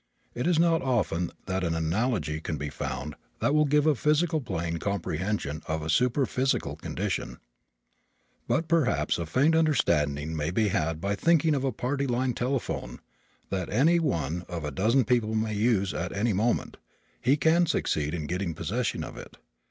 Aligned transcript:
It 0.33 0.47
is 0.47 0.57
not 0.57 0.81
often 0.81 1.29
that 1.45 1.63
an 1.63 1.75
analogy 1.75 2.41
can 2.41 2.57
be 2.57 2.71
found 2.71 3.13
that 3.39 3.53
will 3.53 3.65
give 3.65 3.85
a 3.85 3.93
physical 3.93 4.41
plane 4.41 4.79
comprehension 4.79 5.61
of 5.67 5.83
a 5.83 5.91
superphysical 5.91 6.75
condition, 6.77 7.37
but 8.47 8.67
perhaps 8.67 9.19
a 9.19 9.27
faint 9.27 9.53
understanding 9.55 10.35
may 10.35 10.49
be 10.49 10.69
had 10.69 11.01
by 11.01 11.13
thinking 11.13 11.53
of 11.53 11.63
a 11.63 11.71
"party 11.71 12.07
line" 12.07 12.33
telephone 12.33 12.99
that 13.51 13.69
any 13.69 13.99
one 13.99 14.41
of 14.49 14.65
a 14.65 14.71
dozen 14.71 15.05
people 15.05 15.35
may 15.35 15.53
use 15.53 15.93
at 15.93 16.11
any 16.11 16.33
moment 16.33 16.77
he 17.21 17.37
can 17.37 17.67
succeed 17.67 18.15
in 18.15 18.25
getting 18.25 18.55
possession 18.55 19.03
of 19.03 19.17
it. 19.17 19.37